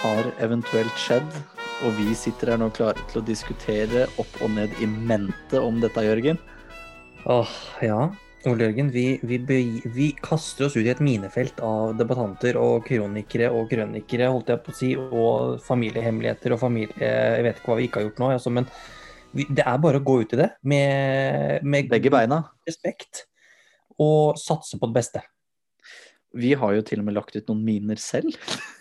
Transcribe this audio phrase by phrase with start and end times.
[0.00, 1.28] har eventuelt skjedd,
[1.84, 5.80] og vi sitter her nå klare til å diskutere opp og ned i mente om
[5.82, 6.40] dette, Jørgen.
[7.28, 8.00] Åh, ja.
[8.48, 9.38] Ole Jørgen, vi, vi,
[9.84, 14.62] vi kaster oss ut i et minefelt av debattanter og kronikere og krønikere, holdt jeg
[14.64, 16.96] på å si, og familiehemmeligheter og familie...
[17.04, 18.70] Jeg vet ikke hva vi ikke har gjort nå, altså, men
[19.36, 22.42] vi, det er bare å gå ut i det med, med Begge beina.
[22.66, 23.26] respekt
[24.00, 25.20] og satse på det beste.
[26.40, 28.32] Vi har jo til og med lagt ut noen miner selv.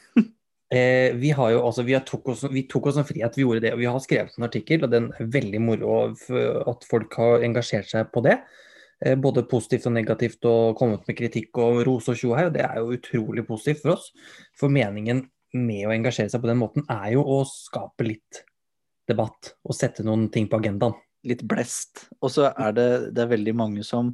[0.69, 3.45] Eh, vi har jo altså, vi, har tok oss, vi tok oss en frihet, vi
[3.45, 3.73] gjorde det.
[3.73, 5.93] og Vi har skrevet en artikkel, og den er veldig moro
[6.69, 8.37] at folk har engasjert seg på det.
[8.99, 12.49] Eh, både positivt og negativt, og kommet med kritikk og ros og tjo her.
[12.49, 14.11] og Det er jo utrolig positivt for oss.
[14.59, 15.25] For meningen
[15.57, 18.43] med å engasjere seg på den måten er jo å skape litt
[19.09, 20.97] debatt og sette noen ting på agendaen.
[21.25, 22.05] Litt blest.
[22.21, 24.13] Og så er det, det er veldig mange som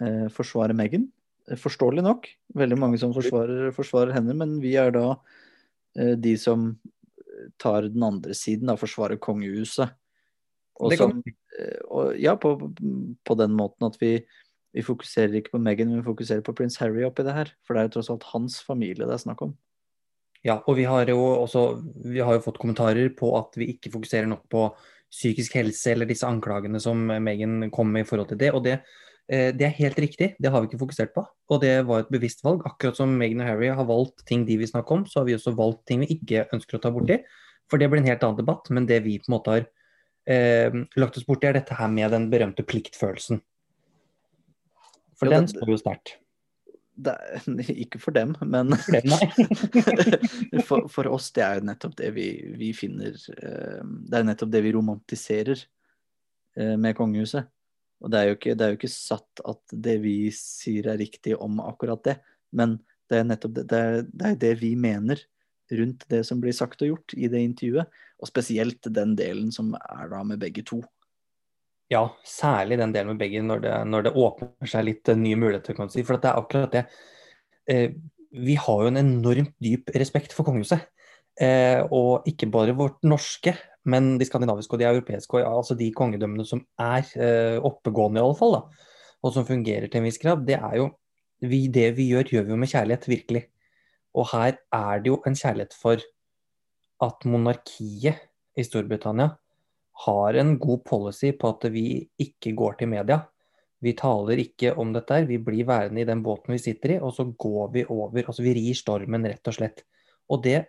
[0.00, 1.10] eh, forsvarer Meghan.
[1.50, 2.30] Eh, Forståelig nok.
[2.56, 5.18] Veldig mange som forsvarer, forsvarer henne, men vi er da
[5.94, 6.72] de som
[7.60, 9.94] tar den andre siden, da, forsvarer kongehuset.
[10.82, 11.20] Og som,
[11.58, 12.56] eh, og, ja, på,
[13.24, 14.16] på den måten at vi,
[14.74, 17.52] vi fokuserer ikke på Meghan, men vi fokuserer på prins Harry oppi det her.
[17.62, 19.54] For det er jo tross alt hans familie det er snakk om.
[20.44, 21.62] Ja, og vi har jo også
[22.04, 24.66] vi har jo fått kommentarer på at vi ikke fokuserer nok på
[25.14, 28.50] psykisk helse eller disse anklagene som Megan kom med i forhold til det.
[28.52, 31.22] Og det, eh, det er helt riktig, det har vi ikke fokusert på.
[31.48, 32.60] Og det var et bevisst valg.
[32.68, 35.36] Akkurat som Meghan og Harry har valgt ting de vil snakke om, så har vi
[35.38, 37.16] også valgt ting vi ikke ønsker å ta borti.
[37.70, 38.68] For det blir en helt annen debatt.
[38.74, 39.64] Men det vi på en måte har
[40.28, 43.40] eh, lagt oss borti, er dette her med den berømte pliktfølelsen.
[45.18, 46.16] For Ja, den står jo sterkt.
[46.94, 47.46] Det er,
[47.84, 52.28] ikke for dem, men For dem, for, for oss, det er jo nettopp det vi,
[52.58, 57.50] vi finner eh, Det er nettopp det vi romantiserer eh, med kongehuset.
[58.02, 60.98] Og det er, jo ikke, det er jo ikke satt at det vi sier er
[61.00, 62.18] riktig om akkurat det,
[62.54, 62.76] men
[63.10, 65.22] det er nettopp det, det, er, det, er det vi mener
[65.74, 68.02] rundt det som blir sagt og gjort i det intervjuet.
[68.20, 70.80] Og spesielt den delen som er da med begge to.
[71.92, 75.38] Ja, særlig den delen med begge, når det, når det åpner seg litt eh, nye
[75.40, 75.76] muligheter.
[75.76, 76.04] kan du si.
[76.06, 76.84] For det er akkurat det.
[77.70, 77.96] Eh,
[78.34, 80.88] vi har jo en enormt dyp respekt for kongehuset.
[81.40, 86.46] Eh, og ikke bare vårt norske, men de skandinaviske og de europeiske, altså de kongedømmene
[86.48, 88.90] som er eh, oppegående i alle fall, da,
[89.24, 90.44] og som fungerer til en viss grad.
[90.48, 90.90] Det er jo
[91.44, 93.42] vi, Det vi gjør, gjør vi jo med kjærlighet, virkelig.
[94.16, 96.00] Og her er det jo en kjærlighet for
[97.04, 98.22] at monarkiet
[98.56, 99.34] i Storbritannia
[100.06, 103.20] har en god policy på at vi ikke går til media.
[103.84, 107.00] Vi taler ikke om dette, her, vi blir værende i den båten vi sitter i,
[107.02, 108.22] og så går vi over.
[108.24, 109.84] Altså vi rir stormen, rett og slett.
[110.32, 110.62] Og det,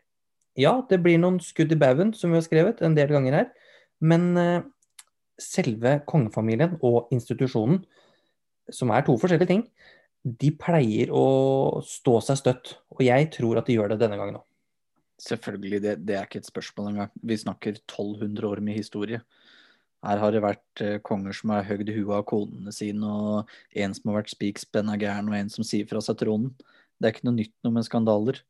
[0.59, 3.51] ja, det blir noen skudd i baugen, som vi har skrevet en del ganger her.
[4.03, 4.65] Men eh,
[5.41, 7.81] selve kongefamilien og institusjonen,
[8.73, 9.65] som er to forskjellige ting,
[10.25, 12.75] de pleier å stå seg støtt.
[12.95, 14.45] Og jeg tror at de gjør det denne gangen òg.
[15.21, 17.11] Selvfølgelig, det, det er ikke et spørsmål engang.
[17.23, 19.21] Vi snakker 1200 år med historie.
[20.05, 23.95] Her har det vært eh, konger som har høgd huet av konene sine, og en
[23.95, 26.51] som har vært spikspenna gæren, og en som sier fra seg tronen.
[26.99, 28.41] Det er ikke noe nytt noe med skandaler.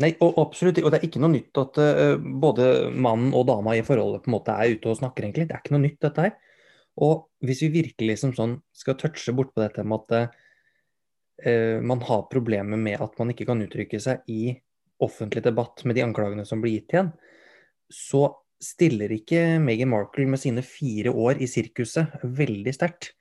[0.00, 3.74] Nei, og absolutt, og det er ikke noe nytt at uh, både mannen og dama
[3.76, 5.48] i forholdet på en måte er ute og snakker, egentlig.
[5.50, 6.38] Det er ikke noe nytt, dette her.
[7.04, 10.32] Og hvis vi virkelig som sånn skal touche bort på dette med at
[11.44, 14.54] uh, man har problemer med at man ikke kan uttrykke seg i
[15.04, 17.12] offentlig debatt med de anklagene som blir gitt igjen,
[17.92, 18.26] så
[18.60, 23.14] stiller ikke Meghan Markle med sine fire år i sirkuset veldig sterkt.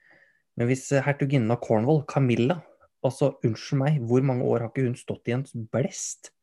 [0.59, 2.59] Men hvis hertuginnen av Cornwall, Camilla,
[3.05, 6.33] altså unnskyld meg, hvor mange år har ikke hun stått i en blest?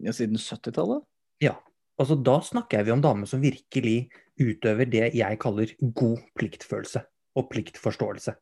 [0.00, 1.04] Ja, siden 70-tallet?
[1.44, 1.56] Ja,
[2.00, 7.02] altså da snakker vi om damer som virkelig utøver det jeg kaller god pliktfølelse
[7.38, 8.34] og pliktforståelse.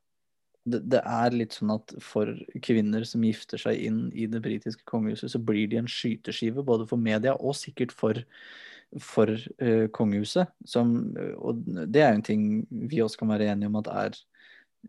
[0.68, 2.30] Det, det er litt sånn at for
[2.64, 6.86] kvinner som gifter seg inn i det britiske kongehuset, så blir de en skyteskive både
[6.90, 8.20] for media og sikkert for,
[9.02, 10.50] for uh, kongehuset.
[10.68, 12.48] Som, og det er jo en ting
[12.90, 14.18] vi også kan være enige om at er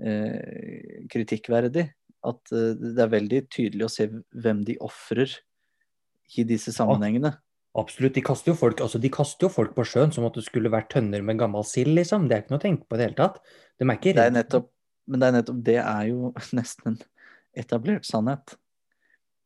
[0.04, 1.88] uh, kritikkverdig.
[2.27, 5.38] At uh, det er veldig tydelig å se hvem de ofrer
[6.38, 7.34] i disse sammenhengene.
[7.78, 8.16] Absolutt.
[8.18, 10.90] De kaster folk altså de kaster jo folk på sjøen som at det skulle vært
[10.94, 12.28] tønner med gammel sild, liksom.
[12.28, 13.40] Det er ikke noe å tenke på i det hele tatt.
[13.78, 14.38] De er ikke Det redde.
[14.40, 14.70] nettopp,
[15.10, 17.00] men det er nettopp det er jo nesten en
[17.64, 18.56] etablert sannhet.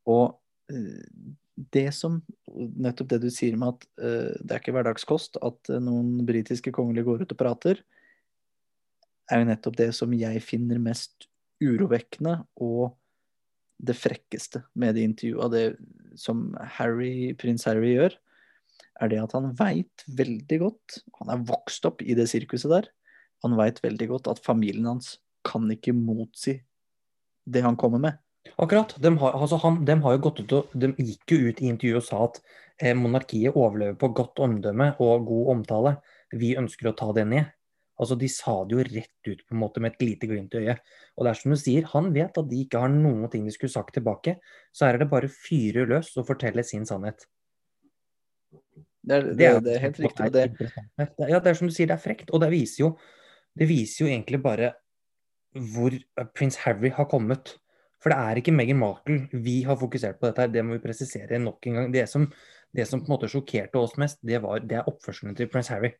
[0.09, 0.37] Og
[0.71, 1.33] eh,
[1.73, 2.21] det som
[2.53, 6.69] Nettopp det du sier med at uh, det er ikke hverdagskost at eh, noen britiske
[6.75, 7.79] kongelige går ut og prater,
[9.31, 11.25] er jo nettopp det som jeg finner mest
[11.63, 12.93] urovekkende og
[13.81, 15.53] det frekkeste med det intervjuet.
[15.53, 15.63] Det
[16.19, 18.17] som Harry, prins Harry gjør,
[19.01, 22.89] er det at han veit veldig godt Han er vokst opp i det sirkuset der.
[23.43, 26.59] Han veit veldig godt at familien hans kan ikke motsi
[27.43, 28.19] det han kommer med.
[28.59, 28.93] Akkurat.
[28.99, 31.69] De har, altså han, de har jo gått ut og, de gikk jo ut i
[31.71, 32.39] intervjuet og sa at
[32.79, 35.95] eh, monarkiet overlever på godt omdømme og god omtale.
[36.31, 37.51] Vi ønsker å ta det ned.
[38.01, 40.63] Altså De sa det jo rett ut på en måte med et lite glimt i
[40.63, 40.81] øyet.
[41.17, 43.53] Og det er som du sier, Han vet at de ikke har noen ting de
[43.53, 44.37] skulle sagt tilbake.
[44.73, 47.27] Så her er det bare fyre løs og fortelle sin sannhet.
[49.03, 50.29] Det er, det, det er helt riktig.
[50.33, 50.69] Det.
[51.27, 52.31] Ja, det er som du sier, det er frekt.
[52.31, 52.93] Og det viser jo,
[53.59, 54.71] det viser jo egentlig bare
[55.53, 55.93] hvor
[56.33, 57.57] prins Harry har kommet.
[58.03, 60.83] For det er ikke Meghan Markle vi har fokusert på dette, her, det må vi
[60.83, 61.91] presisere nok en gang.
[61.93, 62.25] Det som,
[62.75, 65.71] det som på en måte sjokkerte oss mest, det, var, det er oppførselen til prins
[65.71, 65.93] Harry.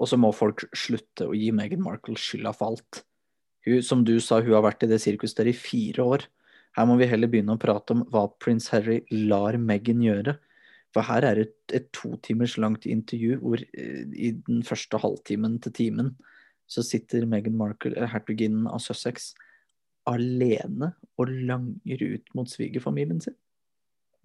[0.00, 3.02] Og så må folk slutte å gi Meghan Markle skylda for alt.
[3.66, 6.24] Hun, som du sa, hun har vært i det sirkuset der i fire år.
[6.76, 10.38] Her må vi heller begynne å prate om hva prins Harry lar Meghan gjøre.
[10.92, 15.58] For her er det et, to timers langt intervju hvor eh, i den første halvtimen
[15.64, 16.12] til timen
[16.68, 19.32] så sitter Meghan Markle, hertuginnen av Sussex,
[20.08, 23.36] alene og langer ut mot svigerfamilien sin.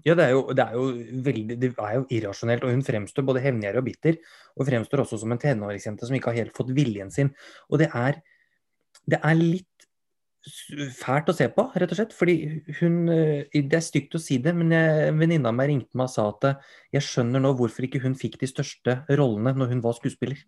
[0.05, 2.65] Ja, det er, jo, det, er jo veldig, det er jo irrasjonelt.
[2.65, 4.19] Og hun fremstår både hevngjerrig og bitter.
[4.55, 7.33] Og fremstår også som en tenåringsjente som ikke har helt fått viljen sin.
[7.71, 8.21] Og det er,
[9.09, 9.87] det er litt
[10.95, 12.13] fælt å se på, rett og slett.
[12.15, 12.35] Fordi
[12.79, 16.07] hun eh, Det er stygt å si det, men en venninne av meg ringte meg
[16.07, 16.61] og sa at eh,
[16.97, 20.39] jeg skjønner nå hvorfor ikke hun fikk de største rollene når hun var skuespiller.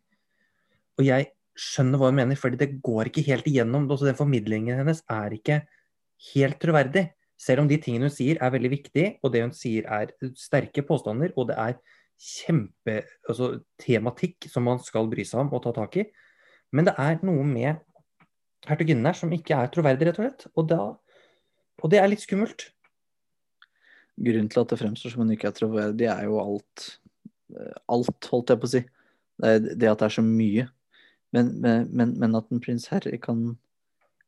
[1.00, 3.90] Og jeg skjønner hva hun mener, fordi det går ikke helt igjennom.
[3.92, 5.64] Også den formidlingen hennes er ikke
[6.34, 7.10] helt troverdig.
[7.40, 10.84] Selv om de tingene hun sier er veldig viktige, og det hun sier er sterke
[10.86, 11.78] påstander, og det er
[12.20, 12.98] kjempe
[13.30, 16.10] altså, tematikk som man skal bry seg om og ta tak i.
[16.76, 17.80] Men det er noe med
[18.68, 20.46] hertuginnen her som ikke er troverdig, rett og slett.
[20.54, 20.82] Og, da,
[21.80, 22.68] og det er litt skummelt.
[24.20, 26.90] Grunnen til at det fremstår som hun ikke er troverdig, er jo alt.
[27.90, 28.84] Alt, holdt jeg på å si.
[29.40, 30.68] Det, det at det er så mye.
[31.32, 33.54] Men, men, men at en prins Harry kan,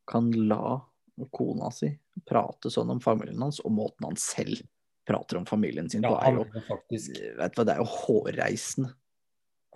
[0.08, 0.80] kan la
[1.34, 1.92] kona si
[2.28, 4.62] prate sånn om familien hans, og måten han selv
[5.08, 6.46] prater om familien sin på, er jo,
[7.40, 8.94] vet du det er jo hårreisende.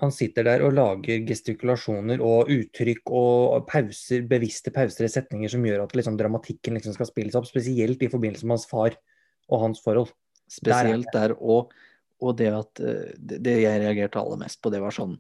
[0.04, 5.64] Han sitter der og lager gestikulasjoner og uttrykk og pauser, bevisste pauser i setninger som
[5.64, 8.98] gjør at liksom, dramatikken liksom skal spilles opp, spesielt i forbindelse med hans far
[9.48, 10.12] og hans forhold.
[10.52, 11.72] Spesielt der, der og,
[12.20, 15.16] og, det at eh, det jeg reagerte aller mest på, det var sånn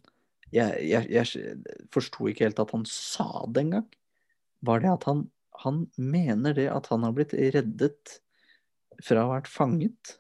[0.53, 3.87] jeg, jeg, jeg forsto ikke helt at han sa det engang.
[4.67, 5.23] Var det at han,
[5.63, 8.19] han mener det at han har blitt reddet
[9.03, 10.17] fra å ha vært fanget?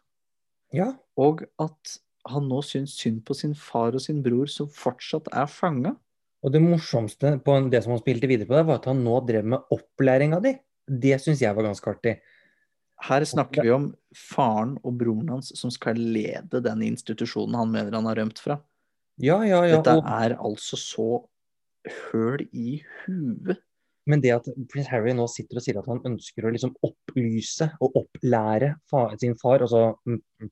[0.75, 0.93] Ja.
[1.19, 1.97] Og at
[2.31, 5.95] han nå syns synd på sin far og sin bror som fortsatt er fanga?
[6.45, 9.17] Og det morsomste på det som han spilte videre på, det var at han nå
[9.25, 10.53] drev med opplæringa di.
[10.85, 12.19] Det syns jeg var ganske artig.
[13.05, 17.97] Her snakker vi om faren og broren hans som skal lede den institusjonen han mener
[17.97, 18.59] han har rømt fra.
[19.21, 19.79] Ja, ja, ja.
[19.79, 21.09] Dette er altså så
[22.11, 23.61] høl i huet.
[24.09, 27.67] Men det at prins Harry nå sitter og sier at han ønsker å liksom opplyse
[27.81, 29.95] og opplære far, sin far, altså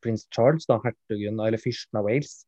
[0.02, 2.40] prins Charles, da, hertugen eller fyrsten av Wales,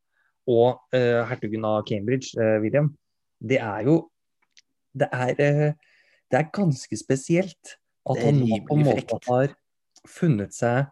[0.49, 2.91] og uh, hertugen av Cambridge, uh, William,
[3.41, 4.03] det er jo
[4.95, 5.71] Det er, uh,
[6.31, 7.75] det er ganske spesielt
[8.09, 9.51] at han nå på en måte har
[10.07, 10.85] funnet seg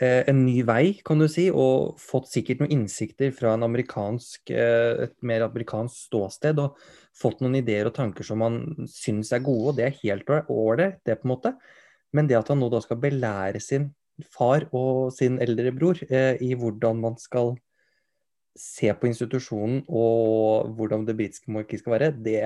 [0.00, 5.04] en ny vei, kan du si, og fått sikkert noen innsikter fra en amerikansk, eh,
[5.06, 6.60] et mer amerikansk ståsted.
[6.62, 6.78] Og
[7.20, 11.00] fått noen ideer og tanker som han syns er gode, og det er helt ålreit,
[11.04, 11.54] det på en måte.
[12.16, 13.90] Men det at han nå da skal belære sin
[14.32, 17.54] far og sin eldre bror eh, i hvordan man skal
[18.56, 22.42] se på institusjonen og hvordan det britiske monarkiet skal være, det,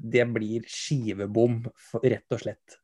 [0.00, 1.62] det blir skivebom,
[2.02, 2.80] rett og slett.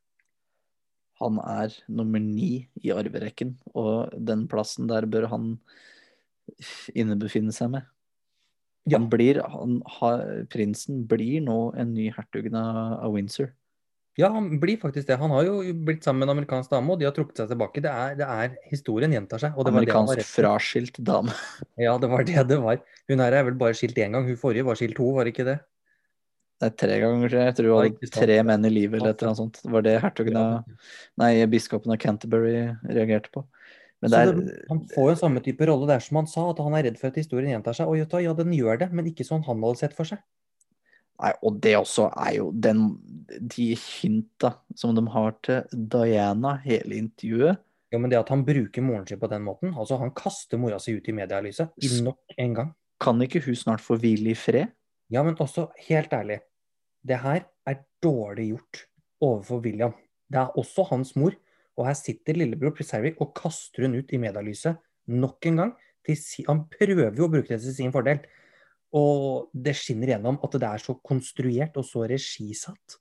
[1.21, 5.53] Han er nummer ni i arverekken, og den plassen der bør han
[6.95, 7.87] innebefinne seg med.
[8.87, 8.99] Ja.
[8.99, 13.51] Han blir, han, har, prinsen blir nå en ny hertugen av Windsor.
[14.17, 15.19] Ja, han blir faktisk det.
[15.21, 17.83] Han har jo blitt sammen med en amerikansk dame, og de har trukket seg tilbake.
[17.85, 19.59] Det er, det er Historien gjentar seg.
[19.61, 21.35] amerikansk fraskilt dame.
[21.85, 22.79] Ja, det var det det var.
[23.11, 24.25] Hun her er vel bare skilt én gang.
[24.25, 25.59] Hun forrige var skilt to, var det ikke det?
[26.57, 27.43] Nei, tre ganger, tre.
[27.45, 27.55] jeg.
[27.59, 29.59] Tror hun hadde tre menn i livet eller et eller annet sånt.
[29.61, 30.87] Det var det hertugen av
[31.21, 32.55] Nei, biskopen av Canterbury
[32.89, 33.43] reagerte på.
[34.01, 35.87] Men der, det, han får jo samme type rolle.
[35.89, 37.89] Det er som han sa, at han er redd for at historien gjentar seg.
[37.89, 40.21] Og ja, den gjør det, men ikke sånn han hadde sett for seg.
[41.17, 42.83] Nei, og det også er jo den,
[43.25, 47.63] de hinta som de har til Diana hele intervjuet.
[47.93, 50.77] Ja, men det at han bruker moren sin på den måten, altså han kaster mora
[50.83, 51.71] si ut i medielyset
[52.03, 52.73] nok en gang.
[53.01, 54.73] Kan ikke hun snart få hvile i fred?
[55.13, 56.41] Ja, men også, helt ærlig,
[57.07, 58.83] det her er dårlig gjort
[59.23, 59.93] overfor William.
[60.27, 61.35] Det er også hans mor.
[61.77, 65.73] Og her sitter lillebror Preservi og kaster hun ut i medielyset nok en gang.
[66.47, 68.19] han prøver jo å bruke det til sin fordel.
[68.93, 72.99] Og det skinner gjennom at det er så konstruert og så regisatt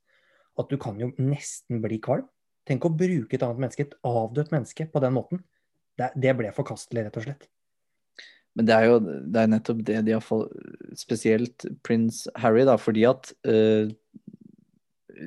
[0.59, 2.27] at du kan jo nesten bli kvalm.
[2.67, 5.43] Tenk å bruke et annet menneske, et avdødt menneske, på den måten.
[5.97, 7.47] Det, det ble forkastelig, rett og slett.
[8.57, 10.53] Men det er jo det er nettopp det de har fått
[10.97, 13.91] Spesielt prins Harry, da, fordi at uh,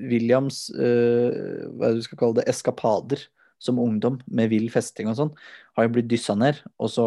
[0.09, 3.27] Williams uh, hva er det du skal kalle det, eskapader
[3.61, 5.31] som ungdom med vill festing og sånn,
[5.75, 6.61] har jo blitt dyssa ned.
[6.79, 7.05] Og så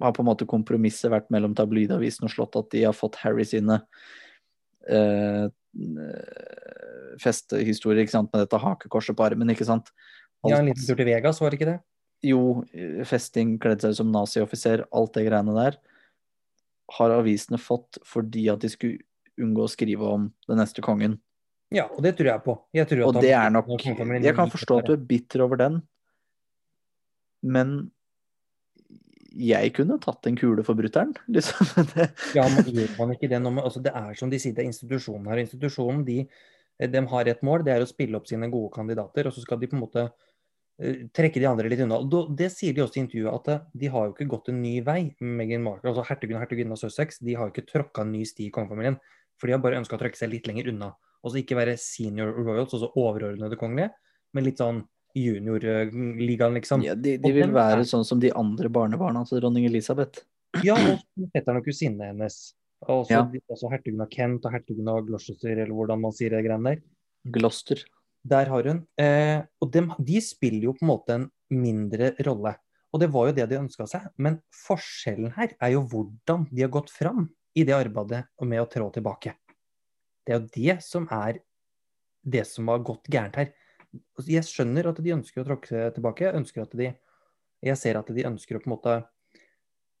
[0.00, 3.44] har på en måte kompromisset vært mellom tabloidavisen og slått at de har fått Harry
[3.46, 3.76] sine
[4.88, 5.46] uh,
[7.22, 9.92] festehistorier ikke sant, med dette hakekorset på armen, ikke sant.
[10.48, 11.78] Ja, en liten tur til Vegas, var det ikke det?
[12.22, 12.62] Jo,
[13.08, 15.80] festing, kledd seg ut som nazioffiser, alt det greiene der
[16.98, 21.16] har avisene fått fordi at de skulle unngå å skrive om den neste kongen.
[21.72, 22.58] Ja, og det tror jeg på.
[22.76, 25.80] Jeg tror og det er nok Jeg kan forstå at du er bitter over den,
[27.42, 27.90] men
[29.32, 31.88] jeg kunne tatt en kule for brutter'n, liksom.
[32.36, 34.66] Ja, men gjør man ikke det når man, altså Det er som de sier, det
[34.66, 35.40] er institusjonen her.
[35.40, 36.18] Institusjonen de,
[36.92, 39.30] de har et mål, det er å spille opp sine gode kandidater.
[39.30, 40.04] Og så skal de på en måte
[41.14, 41.98] trekke de andre litt unna.
[42.02, 44.62] Og Det sier de også i intervjuet, at eh, de har jo ikke gått en
[44.62, 45.14] ny vei.
[45.20, 48.24] Meghan Markle, altså Hertugen og hertuginnen av Sussex de har jo ikke tråkka en ny
[48.28, 48.98] sti i kongefamilien.
[49.40, 50.92] For de har bare ønska å trekke seg litt lenger unna.
[51.22, 53.92] Altså ikke være senior royals, altså overordnede kongelige,
[54.34, 54.82] men litt sånn
[55.14, 56.82] juniorligaen, liksom.
[56.82, 60.24] ja, de, de vil være sånn som de andre barnebarna til dronning Elisabeth.
[60.66, 61.00] Ja, og
[61.32, 62.34] fetteren og kusinene hennes.
[62.84, 63.22] Og også, Ja.
[63.54, 66.82] også hertugen av Kent og hertugen av Gloucester, eller hvordan man sier det greiene der.
[67.32, 67.80] Gloucester.
[68.22, 68.82] Der har hun.
[69.00, 72.54] Eh, og de, de spiller jo på en måte en mindre rolle.
[72.92, 74.08] Og det var jo det de ønska seg.
[74.20, 77.26] Men forskjellen her er jo hvordan de har gått fram
[77.56, 79.34] i det arbeidet med å trå tilbake.
[80.22, 81.40] Det er jo det som er
[82.22, 83.50] det som har gått gærent her.
[84.16, 86.28] Altså, Jeg skjønner at de ønsker å tråkke tilbake.
[86.28, 86.92] Jeg ønsker at de
[87.62, 88.92] Jeg ser at de ønsker å på en måte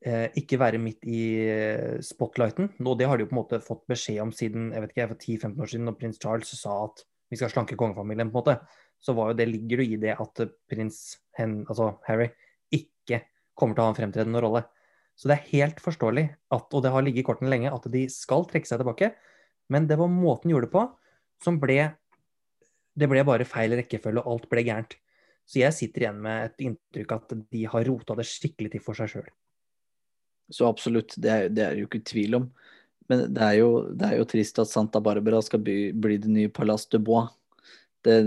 [0.02, 2.72] eh, ikke være midt i eh, spotlighten.
[2.82, 5.08] Og det har de jo på en måte fått beskjed om siden jeg vet ikke,
[5.12, 8.42] for 10-15 år siden, når prins Charles sa at vi skal slanke kongefamilien, på en
[8.42, 8.78] måte.
[9.02, 11.02] Så var jo det, ligger det i det at prins
[11.38, 12.28] Hen, altså Harry
[12.76, 13.22] ikke
[13.56, 14.66] kommer til å ha en fremtredende rolle.
[15.16, 18.02] Så det er helt forståelig, at, og det har ligget i kortene lenge, at de
[18.12, 19.12] skal trekke seg tilbake.
[19.72, 20.86] Men det var måten de gjorde det på
[21.42, 21.78] som ble
[22.92, 24.98] Det ble bare feil rekkefølge, og alt ble gærent.
[25.48, 28.98] Så jeg sitter igjen med et inntrykk at de har rota det skikkelig til for
[28.98, 29.30] seg sjøl.
[30.52, 32.50] Så absolutt, det er, det er jo ikke tvil om.
[33.10, 36.30] Men det er jo, det er jo trist at Santa Barbara skal bli, bli det
[36.30, 37.30] nye Palace de Bois.
[38.02, 38.18] Det,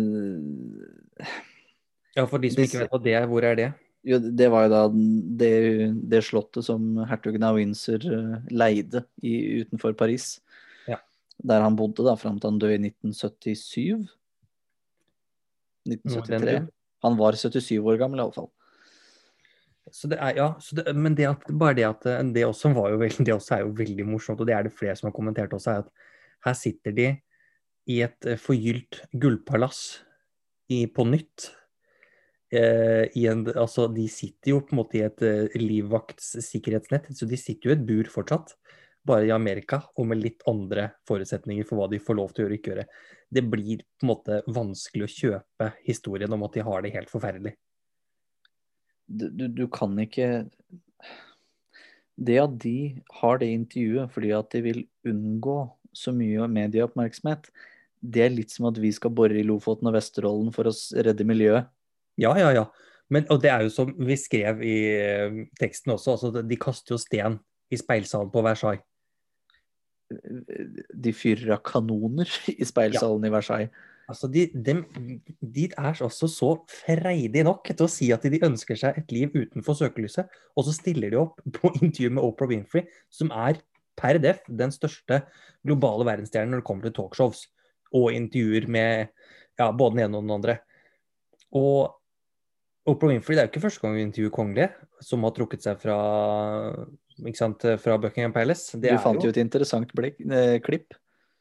[2.15, 3.71] Ja, for de som ikke vet hva det er, hvor er det?
[4.05, 4.81] jo, det var jo da
[5.41, 5.53] det,
[6.11, 10.35] det slottet som hertugen av Windsor eh, leide i, utenfor Paris.
[10.89, 10.99] Ja.
[11.41, 14.05] Der han bodde da fram til han døde i 1977.
[15.85, 16.69] Noe i den 1973.
[17.05, 18.49] Han var 77 år gammel iallfall.
[19.85, 23.35] Det er, ja, det, men det at, bare det at eh, det også veldig, det
[23.35, 25.85] også er jo veldig morsomt, og det er det flere som har kommentert også, er
[25.85, 25.91] at
[26.45, 27.11] her sitter de
[27.91, 29.83] i et eh, forgylt gullpalass
[30.73, 31.51] i, på nytt.
[32.55, 37.69] Eh, en, altså, de sitter jo på en måte i et eh, så de sitter
[37.69, 38.55] jo i et bur fortsatt.
[39.05, 42.45] Bare i Amerika, og med litt andre forutsetninger for hva de får lov til å
[42.45, 42.87] gjøre og ikke gjøre.
[43.29, 47.11] Det blir på en måte vanskelig å kjøpe historien om at de har det helt
[47.13, 47.53] forferdelig.
[49.07, 50.45] Du, du, kan ikke
[52.15, 55.59] Det at de har det intervjuet fordi at de vil unngå
[55.95, 57.47] så mye medieoppmerksomhet,
[58.03, 60.73] det er litt som at vi skal bore i Lofoten og Vesterålen for å
[61.05, 61.69] redde miljøet.
[62.19, 62.65] Ja, ja, ja.
[63.13, 66.95] Men, og det er jo som vi skrev i eh, teksten også, altså de kaster
[66.95, 67.37] jo sten
[67.71, 68.83] i speilsalen på Versailles.
[70.09, 72.29] De fyrer av kanoner
[72.61, 73.85] i speilsalen i Versailles.
[74.11, 74.75] Altså, de, de,
[75.41, 79.33] de er også så freidige nok til å si at de ønsker seg et liv
[79.33, 83.61] utenfor søkelyset, og så stiller de opp på intervju med Oprah Winfrey, som er
[83.95, 85.23] per def den største
[85.65, 87.45] globale verdensstjernen når det kommer til talkshows,
[87.95, 89.07] og intervjuer med
[89.59, 90.57] ja, både den ene og den andre.
[91.55, 91.95] Og
[92.85, 95.79] Oprah Winfrey, det er jo ikke første gang vi intervjuer kongelige som har trukket seg
[95.81, 95.97] fra,
[97.37, 98.77] sant, fra Buckingham Palace.
[98.77, 100.93] Det Du fant jo et interessant blikk, eh, klipp.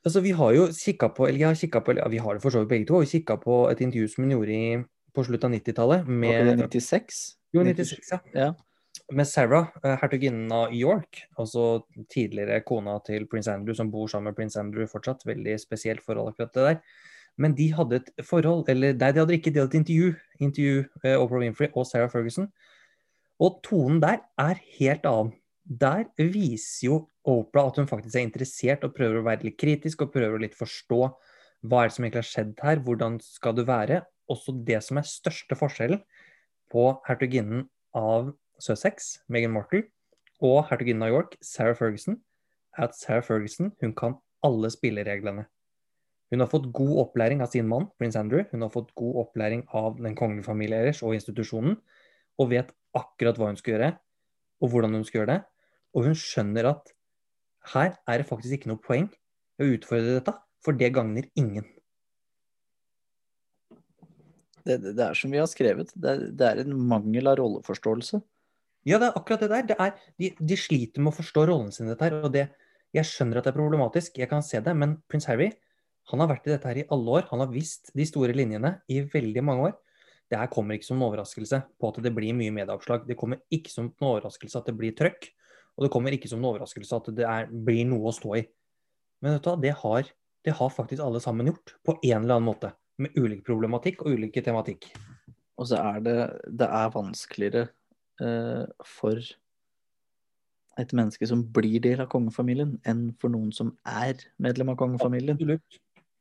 [0.05, 2.43] Altså, vi har jo kikka på, eller jeg har kikket på, eller vi har det
[2.45, 4.77] for så vidt begge to, vi kikka på et intervju som hun gjorde i,
[5.15, 7.21] på slutten av 90-tallet Var ikke det med 96?
[7.55, 8.19] Jo, 96, ja.
[8.35, 8.53] Ja.
[9.15, 14.31] Med Sarah, eh, hertuginnen av York, altså tidligere kona til prins Andrew, som bor sammen
[14.31, 15.25] med prins Andrew fortsatt.
[15.27, 16.79] Veldig spesielt forhold akkurat det der.
[17.37, 20.15] Men de hadde et forhold, eller nei, de hadde ikke, de hadde et intervju.
[20.41, 22.49] Intervju eh, Oprah Winfrey og Sarah Ferguson.
[23.43, 25.35] Og tonen der er helt annen.
[25.65, 30.05] Der viser jo Oprah at hun faktisk er interessert og prøver å være litt kritisk
[30.05, 30.99] og prøver å litt forstå
[31.65, 34.03] hva er det som egentlig har skjedd her, hvordan skal du være.
[34.29, 36.03] Også det som er største forskjellen
[36.73, 37.65] på hertuginnen
[37.97, 39.87] av Sussex, Meghan Markle,
[40.45, 42.19] og hertuginnen av York, Sarah Ferguson,
[42.77, 45.47] er at Sarah Ferguson hun kan alle spillereglene.
[46.33, 48.45] Hun har fått god opplæring av sin mann, prins Andrew.
[48.51, 51.77] Hun har fått god opplæring av den kongelige familie ellers og institusjonen,
[52.41, 53.91] og vet akkurat hva hun skal gjøre,
[54.61, 55.41] og hvordan hun skal gjøre det.
[55.95, 56.91] Og hun skjønner at
[57.75, 59.07] her er det faktisk ikke noe poeng
[59.63, 60.35] å utfordre dette,
[60.65, 61.67] for det gagner ingen.
[64.65, 67.39] Det, det, det er som vi har skrevet, det, er- det er en mangel av
[67.41, 68.21] rolleforståelse.
[68.89, 69.67] Ja, det er akkurat det der.
[69.71, 72.17] Det er, de, de sliter med å forstå rollen sin i dette her.
[72.27, 72.47] Og det,
[72.97, 75.51] jeg skjønner at det er problematisk, jeg kan se det, men prins Harry
[76.11, 77.29] han har vært i dette her i alle år.
[77.31, 79.79] Han har visst de store linjene i veldig mange år.
[80.29, 83.07] Det her kommer ikke som en overraskelse på at det blir mye medieoppslag.
[83.09, 85.31] Det kommer ikke som en overraskelse at det blir trøkk.
[85.75, 88.45] Og det kommer ikke som en overraskelse at det er, blir noe å stå i.
[89.25, 90.11] Men vet du hva, det har,
[90.47, 92.75] det har faktisk alle sammen gjort, på en eller annen måte.
[93.03, 94.93] Med ulik problematikk og ulike tematikk.
[95.59, 96.19] Og så er det,
[96.61, 97.65] det er vanskeligere
[98.23, 99.19] eh, for
[100.79, 105.39] et menneske som blir del av kongefamilien, enn for noen som er medlem av kongefamilien.
[105.39, 105.81] Absolutt.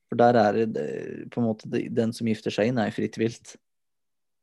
[0.10, 0.88] For der er det
[1.34, 3.56] på en måte den som gifter seg inn, er fritt vilt.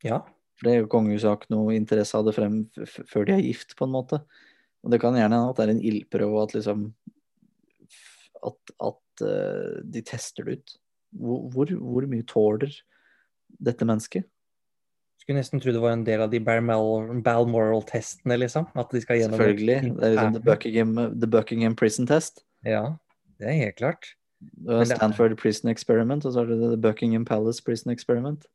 [0.06, 0.24] Ja.
[0.58, 3.44] For det er jo kongehuset har ikke noe interesse av det frem før de er
[3.46, 4.20] gift, på en måte.
[4.84, 6.90] Og det kan gjerne hende at det er en ildprøve at liksom
[8.40, 10.76] At, at uh, de tester det ut.
[11.12, 12.72] Hvor, hvor, hvor mye tåler
[13.60, 14.24] dette mennesket?
[15.20, 18.70] Skulle nesten tro det var en del av de Balmoral- Balmoral-testene, liksom.
[18.74, 19.76] At de skal gjennom Selvfølgelig.
[19.98, 22.40] Det er liksom the Buckingham, the Buckingham Prison Test.
[22.64, 22.94] Ja,
[23.38, 24.14] det er helt klart.
[24.40, 28.46] Det er- Stanford Prison Experiment, og så er det The Buckingham Palace Prison Experiment.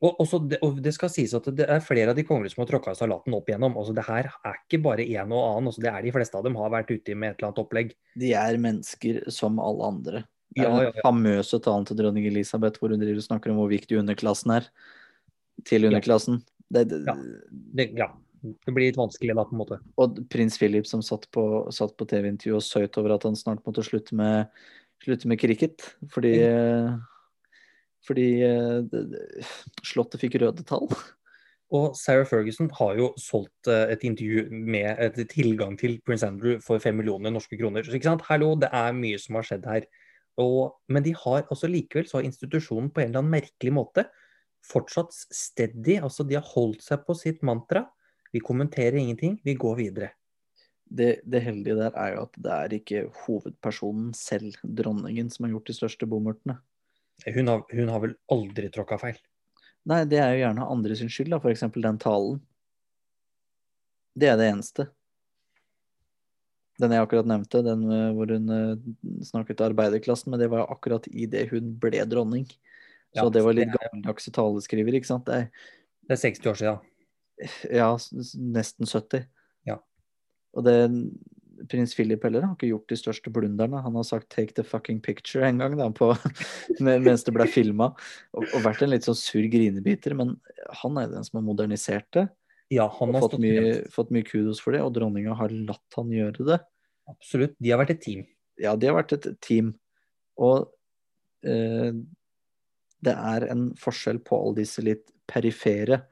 [0.00, 2.62] Og, også det, og det skal sies at det er flere av de kongelige som
[2.62, 3.74] har tråkka salaten opp igjennom.
[3.76, 5.68] Altså, det her er ikke bare en og annen.
[5.68, 7.92] Altså, det er de fleste av dem har vært ute med et eller annet opplegg.
[8.22, 10.22] De er mennesker som alle andre.
[10.56, 11.04] Det er Ja, ja, ja.
[11.04, 14.70] famøse talen til dronning Elisabeth hvor hun driver og snakker om hvor viktig underklassen er
[15.68, 16.40] til underklassen.
[16.72, 17.14] Det, det, Ja.
[17.76, 18.08] Det, ja.
[18.40, 19.80] det blir litt vanskelig da, på en måte.
[20.00, 21.44] Og prins Philip som satt på,
[21.76, 24.48] satt på TV-intervju og søyt over at han snart måtte slutte med,
[25.04, 25.92] slutte med cricket.
[26.08, 26.96] Fordi, eh,
[28.06, 29.48] fordi eh,
[29.86, 30.88] Slottet fikk røde tall.
[31.70, 36.58] Og Sarah Ferguson har jo solgt eh, et intervju med et tilgang til Prince Andrew
[36.64, 37.86] for fem millioner norske kroner.
[37.86, 39.86] Så ikke sant, hallo, det er mye som har skjedd her.
[40.40, 44.06] Og, men de har altså likevel så har institusjonen på en eller annen merkelig måte
[44.66, 45.98] fortsatt steady.
[46.00, 47.84] Altså de har holdt seg på sitt mantra.
[48.34, 50.10] Vi kommenterer ingenting, vi går videre.
[50.90, 55.54] Det, det heldige der er jo at det er ikke hovedpersonen selv, dronningen, som har
[55.54, 56.58] gjort de største bomurtene.
[57.26, 59.18] Hun har, hun har vel aldri tråkka feil.
[59.88, 61.40] Nei, det er jo gjerne andre sin skyld, da.
[61.50, 62.40] Eksempel den talen.
[64.18, 64.88] Det er det eneste.
[66.80, 71.06] Den jeg akkurat nevnte, den eh, hvor hun eh, snakket arbeiderklassen, men det var akkurat
[71.12, 72.46] i det hun ble dronning.
[73.10, 75.26] Så Ja, det var litt gammeldagse taleskriver, ikke sant.
[75.28, 75.66] Det er,
[76.06, 76.78] Det er 60 år siden.
[77.80, 77.90] ja,
[78.56, 79.26] nesten 70.
[79.68, 79.78] Ja.
[80.54, 80.76] Og det
[81.68, 83.82] Prins Philip heller har ikke gjort de største blunderne.
[83.84, 86.12] Han har sagt 'take the fucking picture' en gang, da, på,
[86.80, 87.90] mens det ble filma.
[88.32, 90.36] Og, og vært en litt sånn sur grinebiter, men
[90.82, 92.28] han er den som har modernisert det.
[92.70, 96.12] Ja, han har fått mye, fått mye kudos for det, og dronninga har latt han
[96.14, 96.60] gjøre det.
[97.10, 97.56] Absolutt.
[97.58, 98.24] De har vært et team.
[98.60, 99.72] Ja, de har vært et team.
[100.38, 100.70] Og
[101.42, 101.90] eh,
[103.00, 106.04] det er en forskjell på alle disse litt perifere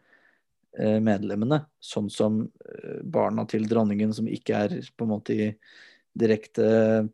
[1.03, 5.49] medlemmene, sånn som eh, barna til dronningen som ikke er på en måte i
[6.19, 7.09] direkte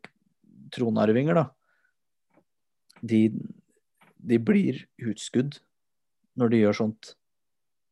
[0.75, 1.45] tronarvinger, da.
[3.05, 3.27] De,
[4.17, 5.59] de blir utskudd
[6.39, 7.13] når de gjør sånt.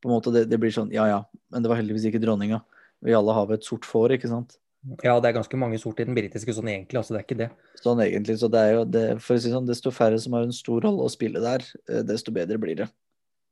[0.03, 1.21] På en måte det, det blir sånn, ja ja,
[1.53, 2.63] men det var heldigvis ikke dronninga.
[3.03, 4.57] Vi alle har vel et sort får, ikke sant?
[5.03, 7.39] Ja, det er ganske mange sort i den britiske sånn egentlig, altså det er ikke
[7.39, 7.49] det.
[7.79, 10.43] Sånn egentlig, så det er jo det, for å si sånn, desto færre som har
[10.43, 12.89] en stor rolle å spille der, eh, desto bedre blir det.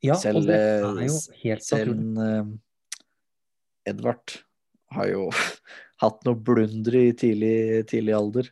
[0.01, 4.33] Ja, Selv, og det eh, er jo helt Selv uh, eh, Edvard
[4.95, 5.27] har jo
[6.03, 8.49] hatt noe blunder i tidlig, tidlig alder.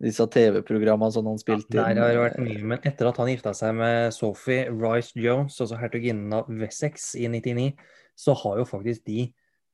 [0.00, 3.52] Disse TV-programmene som han spilte Der har det vært mye, men etter at han gifta
[3.56, 7.74] seg med Sophie Rice Jones, altså hertuginnen av Wessex i 99,
[8.16, 9.26] så har jo faktisk de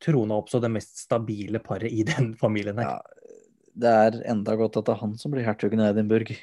[0.02, 2.96] trona opp som det mest stabile paret i den familien her.
[2.98, 3.36] Ja,
[3.76, 6.34] det er enda godt at det er han som blir hertugen av Edinburgh.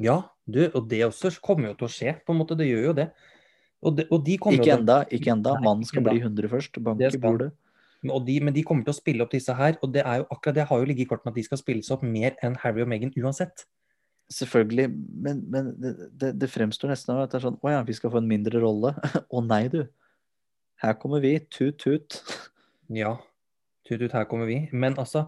[0.00, 2.56] Ja, du, og det også kommer jo til å skje, på en måte.
[2.58, 3.08] Det gjør jo det.
[3.82, 5.54] Og de, og de Ikke til, enda, ikke enda.
[5.62, 6.78] Mannen skal bli 100 først.
[6.82, 7.50] Bank Det skal bordet.
[8.26, 10.54] de, men de kommer til å spille opp disse her, og det er jo akkurat
[10.54, 12.90] det har jo ligget i kortene at de skal spilles opp mer enn Harry og
[12.90, 13.66] Meghan uansett.
[14.34, 14.90] Selvfølgelig,
[15.24, 17.94] men, men det, det, det fremstår nesten av at det er sånn Å ja, vi
[17.96, 18.92] skal få en mindre rolle.
[19.36, 19.84] Å nei, du.
[20.82, 21.38] Her kommer vi.
[21.50, 22.20] Tut-tut.
[22.88, 23.18] Ja,
[23.84, 24.62] tut tut, her kommer vi.
[24.72, 25.26] Men altså,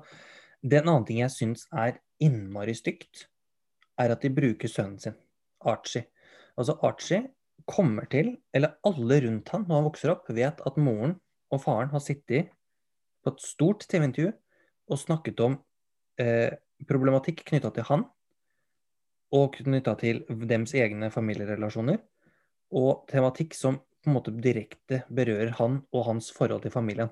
[0.64, 3.26] det er en annen ting jeg syns er innmari stygt,
[4.00, 5.18] er at de bruker sønnen sin,
[5.68, 6.06] Archie.
[6.56, 7.26] Altså, Archie
[7.68, 11.16] kommer til, eller alle rundt han når han vokser opp, vet at moren
[11.50, 12.52] og faren har sittet
[13.20, 14.30] på et stort TV-intervju
[14.90, 15.58] og snakket om
[16.20, 16.50] eh,
[16.88, 18.04] problematikk knytta til han,
[19.30, 22.00] og knytta til dems egne familierelasjoner,
[22.74, 27.10] og tematikk som på en måte direkte berører han og hans forhold til familien.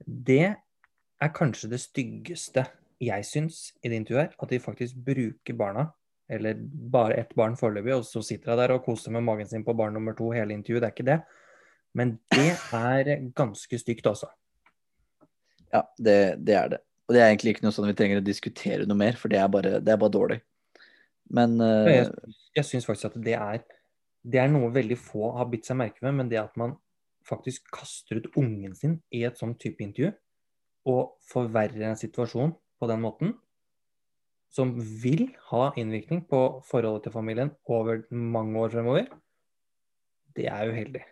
[0.00, 2.64] Det er kanskje det styggeste
[3.04, 5.88] jeg syns i det intervjuet at de faktisk bruker barna,
[6.28, 6.58] eller
[6.92, 9.74] bare ett barn foreløpig, og så sitter hun der og koser med magen sin på
[9.76, 10.82] barn nummer to hele intervjuet.
[10.82, 11.18] Det er ikke det.
[11.94, 14.30] Men det er ganske stygt, altså.
[15.74, 16.80] Ja, det, det, er det.
[17.06, 19.40] Og det er egentlig ikke noe sånn vi trenger å diskutere noe mer, for det
[19.42, 20.40] er bare, det er bare dårlig.
[21.34, 21.90] Men uh...
[21.90, 22.10] Jeg,
[22.58, 23.62] jeg syns faktisk at det er,
[24.24, 26.76] det er noe veldig få har bitt seg merke med, men det at man
[27.24, 30.12] faktisk kaster ut ungen sin i et sånn type intervju,
[30.90, 33.32] og forverrer en situasjon på den måten,
[34.54, 39.10] som vil ha innvirkning på forholdet til familien over mange år fremover,
[40.34, 41.02] det er uheldig.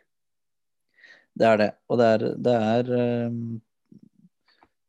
[1.39, 1.71] Det er det.
[1.89, 3.39] Og det er, det er, ehm,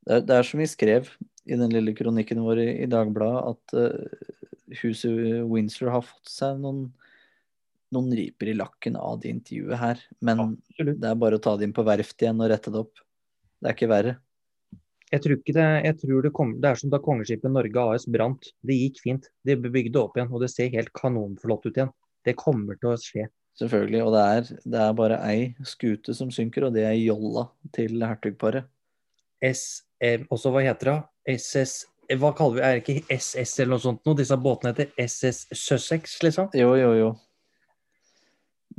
[0.05, 1.09] det er, det er som vi skrev
[1.43, 6.59] i den lille kronikken vår i, i Dagbladet, at uh, huset Windsor har fått seg
[6.63, 6.85] noen,
[7.93, 10.03] noen riper i lakken av det intervjuet her.
[10.23, 11.01] Men Absolutt.
[11.01, 13.03] det er bare å ta det inn på verftet igjen og rette det opp.
[13.59, 14.15] Det er ikke verre.
[15.13, 18.07] Jeg tror ikke det, jeg tror det, kom, det er som da kongeskipet Norge AS
[18.09, 18.47] brant.
[18.65, 19.29] Det gikk fint.
[19.45, 21.93] De bygde opp igjen, og det ser helt kanonflott ut igjen.
[22.25, 23.27] Det kommer til å skje.
[23.61, 24.01] Selvfølgelig.
[24.01, 27.45] Og det er, det er bare ei skute som synker, og det er jolla
[27.75, 28.65] til hertugparet.
[29.43, 30.99] SM, også hva heter det?
[31.35, 31.73] SS
[32.19, 34.15] Hva kaller vi Er det ikke SS eller noe sånt noe?
[34.15, 36.47] Disse båtene heter SS Sussex, liksom?
[36.55, 37.09] Jo, jo, jo.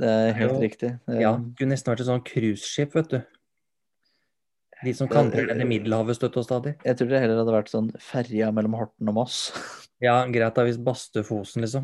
[0.01, 0.91] Det er helt jo, riktig.
[1.05, 1.35] Det, ja.
[1.59, 3.19] Kunne nesten vært et sånt cruiseskip, vet du.
[4.83, 6.73] De som kantrer ned i Middelhavet støtt og stadig.
[6.83, 9.37] Jeg tror det heller hadde vært sånn ferja mellom Horten og Moss.
[10.05, 11.83] ja, greit da hvis Bastøfosen, liksom.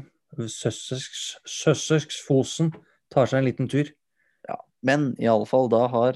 [0.51, 2.67] Søssersfosen
[3.11, 3.87] tar seg en liten tur.
[4.47, 6.13] Ja, men i alle fall, da har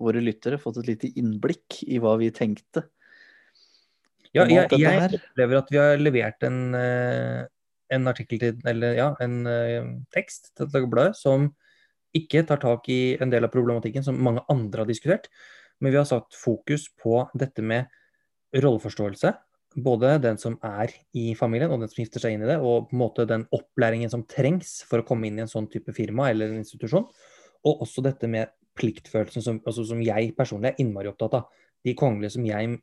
[0.00, 2.80] våre lyttere fått et lite innblikk i hva vi tenkte.
[4.32, 7.42] Ja, jeg, jeg opplever at vi har levert en, eh,
[7.92, 11.50] en artikkel til, eller ja, en uh, tekst til Dagbladet som
[12.16, 15.28] ikke tar tak i en del av problematikken som mange andre har diskutert.
[15.80, 17.90] Men vi har satt fokus på dette med
[18.52, 19.32] rolleforståelse.
[19.82, 22.90] Både den som er i familien og den som gifter seg inn i det, og
[22.90, 25.94] på en måte den opplæringen som trengs for å komme inn i en sånn type
[25.96, 27.08] firma eller en institusjon.
[27.64, 31.64] Og også dette med pliktfølelsen som, altså som jeg personlig er innmari opptatt av.
[31.82, 32.76] De kongelige som jeg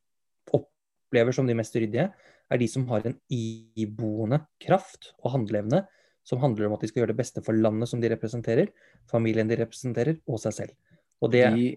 [0.56, 2.10] opplever som de mest ryddige,
[2.50, 5.84] er de som har en iboende kraft og handleevne
[6.26, 8.70] som handler om at de skal gjøre det beste for landet som de representerer,
[9.10, 10.98] familien de representerer, og seg selv.
[11.24, 11.70] Og det, de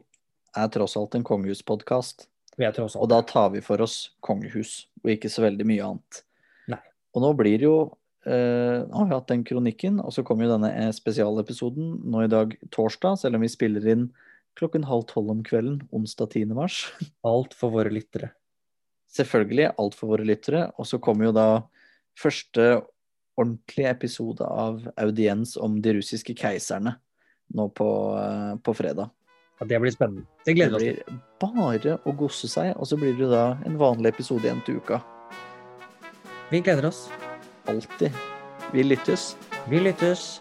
[0.58, 2.28] er tross alt en kongehuspodkast.
[3.00, 6.22] Og da tar vi for oss kongehus, og ikke så veldig mye annet.
[6.72, 6.82] Nei.
[7.16, 7.76] Og nå blir det jo
[8.28, 12.26] eh, Nå har vi hatt den kronikken, og så kommer jo denne eh, spesialepisoden nå
[12.26, 14.10] i dag torsdag, selv om vi spiller inn
[14.60, 16.52] klokken halv tolv om kvelden onsdag 10.
[16.56, 16.84] mars.
[17.32, 18.34] Alt for våre lyttere.
[19.12, 20.70] Selvfølgelig alt for våre lyttere.
[20.80, 21.46] Og så kommer jo da
[22.16, 22.80] første
[23.36, 26.94] ordentlige episode av audiens om de russiske keiserne
[27.52, 29.10] nå på, eh, på fredag.
[29.62, 30.26] Ja, Det blir spennende.
[30.44, 31.04] Det gleder vi oss til.
[31.06, 34.62] Det blir bare å gosse seg, og så blir det da en vanlig episode igjen
[34.66, 34.98] til uka.
[36.50, 37.04] Vi gleder oss.
[37.70, 38.10] Alltid.
[38.72, 39.36] Vi lyttes.
[39.70, 40.40] Vi lyttes.